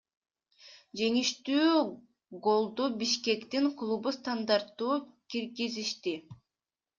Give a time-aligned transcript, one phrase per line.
[1.01, 1.75] Жеңиштүү
[2.47, 4.99] голду Бишкектин клубу стандарттуу
[5.35, 6.17] киргизишти.